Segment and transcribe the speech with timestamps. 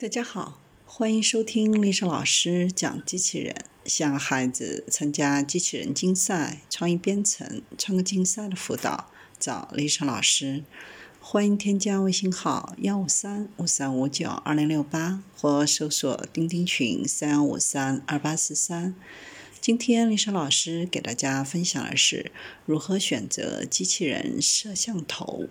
[0.00, 3.52] 大家好，欢迎收听丽莎老师讲机器人。
[3.84, 10.62] 向孩子参加机器人竞赛、创意编程、创客竞赛的辅导，找丽莎老师。
[11.18, 18.94] 欢迎添加微信号幺五三五三五九二零六八，或搜索钉钉群三幺五三二八四三。
[19.60, 22.30] 今天丽莎老师给大家分享的是
[22.64, 25.48] 如何选择机器人摄像头。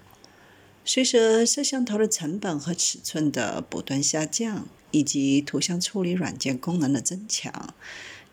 [0.89, 7.75] 随着摄像头的成本和尺寸的不断下降，以及图像处理软件功能的增强，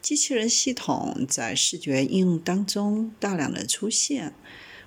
[0.01, 4.35] 机器人系统在视觉应用当中大量的出现。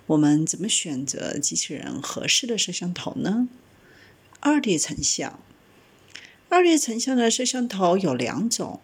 [0.05, 3.49] 我们怎么选择机器人合适的摄像头呢？
[4.39, 5.37] 二 D 成像，
[6.47, 8.79] 二 D 成像的摄像头有两种，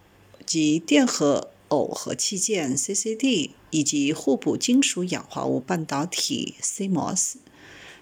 [0.45, 7.35] 即电荷耦合器件 （CCD） 以及互补金属氧化物半导体 （CMOS）。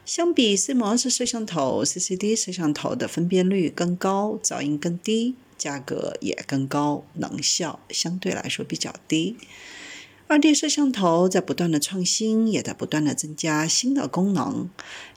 [0.03, 9.37] 相比 CMOS 摄像头，CCD 摄像头的分辨率更高，噪音更低，价格也更高，能效相对来说比较低。
[10.27, 14.69] 二 D 摄像头在不断的创新，也在不断的增加新的功能。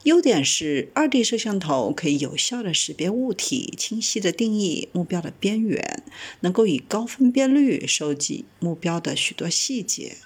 [0.03, 6.03] 优点是，二 D 摄像头可以有效的识别物体，清晰的定义目标的边缘，
[6.41, 10.17] 能够以高分辨率收集目标的许多细节。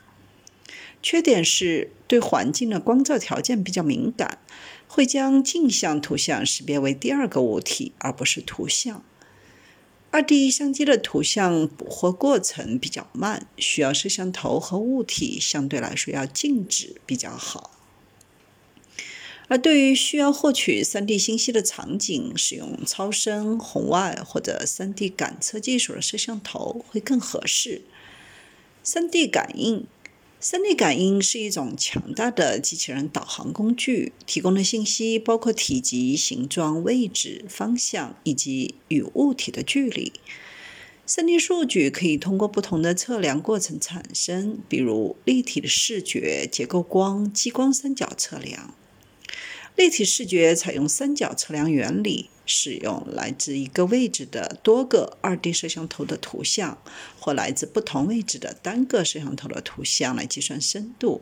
[1.02, 4.38] 缺点是对环境的光照条件比较敏感，
[4.86, 9.04] 会将镜像图像识别为第二个物体，而不是图像。
[10.10, 17.70] 二 D 相机的图像捕获过程比较慢，需要摄像头和物体相对来说要静止比较好。
[19.48, 27.82] 而对于需要获取 3D 信息的场景，使用超声、红外或者 3D 感测技术的摄像头会更合适。
[28.84, 29.86] 3D 感应。
[30.40, 40.12] 三 d 感应是一种强大的机器人导航工具，提供的信息包括体积、形状、位置、方向以及与物体的距离。
[41.04, 48.74] 三 d 数据可以通过不同的测量过程产生，比如立体的视觉、结构光、激光三角测量。
[49.78, 52.30] 立体视觉采用三角测量原理。
[52.50, 56.78] 使用来自一个位置的多个二 D 摄像头的图像，
[57.20, 61.20] 或来自不同位置的单个摄像头的图像来计算深度。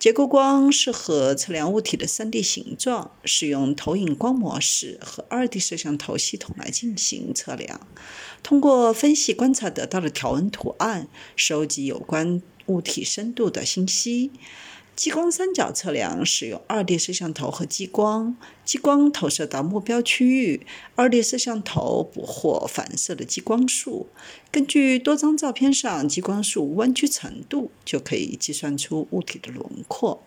[0.00, 7.86] 结构光适合测量物体的三 D 形状，使用投影光模式和二 D 摄像头系统来进行测量。
[8.42, 11.06] 通过分析观察得到的条纹图案，
[11.36, 14.32] 收集有关物体深度的信息。
[14.98, 20.66] 激光三角测量使用二 D 摄像头和激光，激光投射到目标区域，
[20.96, 24.08] 二 D 摄像头捕获反射的激光束，
[24.50, 30.24] 根据多张照片上激光束弯曲程度，就可以计算出物体的轮廓。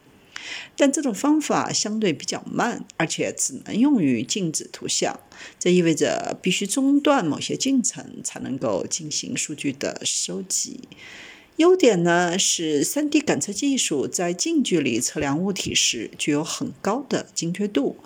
[0.78, 5.20] 但这种方法相对比较慢，而且只能用于静止图像，
[5.60, 10.80] 这意味着必须中断某些进程才能够进行数据的收集。
[11.62, 17.98] 优点呢是，3D 感测技术在近距离测量物体时具有很高的精确度，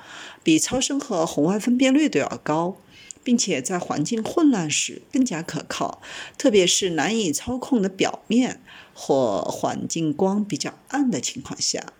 [0.44, 2.76] 比超声和红外分辨率都要高，
[3.24, 6.02] 并且在环境混乱时更加可靠，
[6.38, 8.60] 特别是难以操控的表面
[8.94, 11.94] 或环境光比较暗的情况下。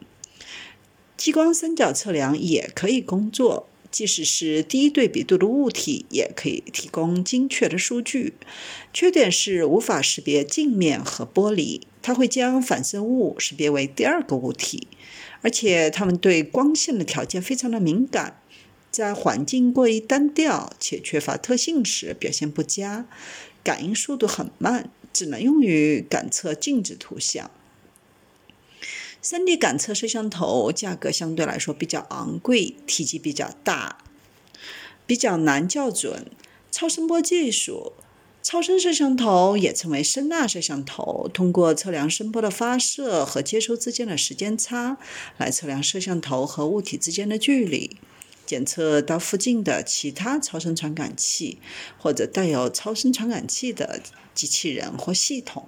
[1.16, 3.70] 激光三角测量也可以工作。
[3.96, 8.34] 即使是低对比度的物体，也可以提供精确的数据。
[8.92, 14.90] 缺点是无法识别镜面和玻璃，它会将反射物识别为第二个物体，
[15.42, 18.42] 而且它们对光线的条件非常的敏感，
[18.92, 23.08] 在环境过于单调且缺乏特性时表现不佳，
[23.64, 27.50] 感应速度很慢，只能用于感测静止图像。
[29.26, 33.98] 3D 感测摄像头价格相对来说比较昂贵，体积比较大，
[35.08, 36.28] 比较难校准。
[36.72, 37.94] 超声波技术，
[38.44, 45.00] 超声摄像头也称为声纳摄像头，通过测量声波的发射和接收之间的时间差，
[45.38, 47.98] 来测量摄像头和物体之间的距离，
[48.46, 51.58] 检测到附近的其他超声传感器
[51.98, 54.04] 或者带有超声传感器的
[54.36, 55.68] 机器人或系统。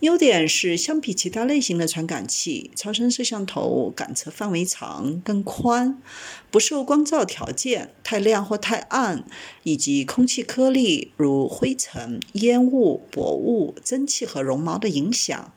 [0.00, 6.00] 优点是，相比其他类型的传感器，超声摄像头感测范围长、更宽，
[6.52, 9.24] 不受光照条件太亮或太暗，
[9.64, 15.52] 以及空气颗粒如灰尘、烟雾、薄雾、蒸汽和绒毛的影响，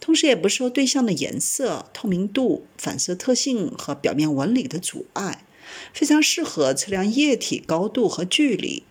[0.00, 5.44] 同时也不受对象的颜色、透明度、反射特性和表面纹理的阻碍，
[5.92, 8.84] 非常适合测量液体高度和距离。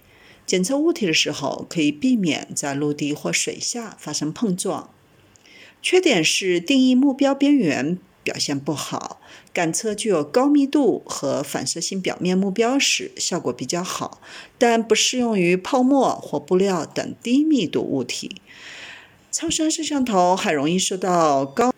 [0.46, 4.90] 检测物体的时候，可以避免在陆地或水下发生碰撞。
[5.82, 9.20] 缺点是定义目标边缘表现不好。
[9.54, 14.22] 感测具有高密度和反射性表面目标时，效果比较好，
[14.58, 18.38] 但不适用于泡沫或布料等低密度物体。
[19.32, 21.74] 超声摄像头还容易受到高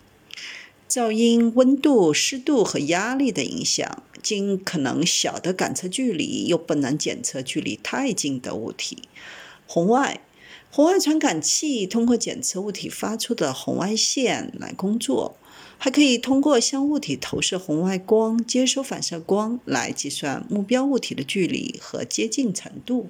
[0.88, 9.04] 噪音、温度、湿度和压力的影响，尽可能小的感测距离，又不能检测距离太近的物体。
[9.68, 10.20] 红外。
[10.70, 15.36] 红外传感器通过检测物体发出的红外线来工作，
[15.78, 23.08] 还可以通过向物体投射红外光、接收反射光来计算目标物体的距离和接近程度。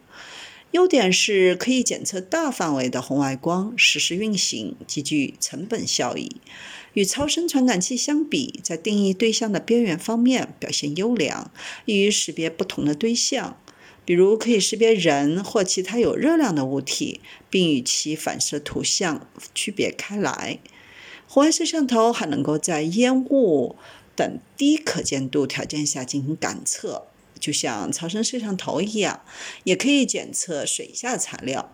[0.75, 6.41] 优点是可以检测大范围的红外光，实时运行，极具成本效益。
[6.94, 11.53] 与超声传感器相比，在定义对象的边缘方面表现优良，
[11.85, 13.56] 易于识别不同的对象。
[14.05, 20.59] 比如可以识别人或其他有热量的物体，并与其反射图像区别开来。
[21.29, 23.77] 红外摄像头还能够在烟雾
[24.17, 27.06] 等低可见度条件下进行感测，
[27.44, 29.20] 就像超声摄像头一样，
[29.64, 31.70] 也可以检测水下材料。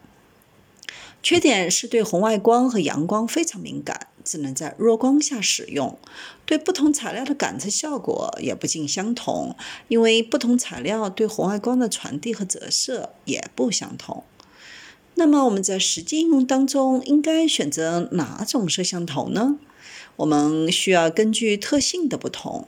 [1.23, 5.97] 缺点是对红外光和阳光非常敏感，只能在弱光下使用。
[6.45, 9.55] 对不同材料的感测效果也不尽相同，
[9.87, 14.25] 因为不同材料对红外光的传递和折射也不相同。
[15.15, 19.57] 那么我们在实际应用当中应该选择哪种摄像头呢？
[20.17, 22.67] 我们需要根据特性的不同，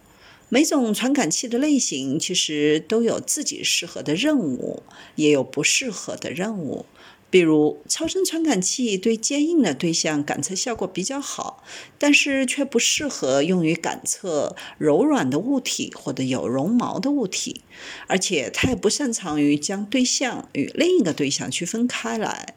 [0.54, 4.82] 每种传感器的类型其实都有自己适合的任务，
[5.14, 6.84] 也有不适合的任务。
[7.30, 11.64] 比如，超声传感器对坚硬的对象感测效果比较好，
[11.98, 17.62] 但是却不适合用于感测柔软的物体或者有绒毛的物体，
[18.06, 22.54] 而且它也不擅长于将对象与另一个对象区分开来。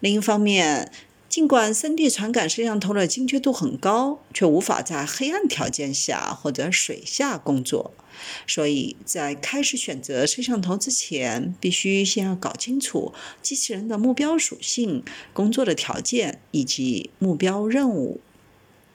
[0.00, 0.90] 另一方面，
[1.30, 7.94] 尽管 3D 传感摄像头的精确度很高，却无法在黑暗条件下或者水下工作。
[8.48, 18.20] 所以在开始选择摄像头之前，必须先要搞清楚机器人的目标属性、工作的条件以及目标任务。